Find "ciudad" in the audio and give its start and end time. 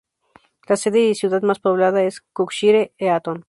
1.13-1.43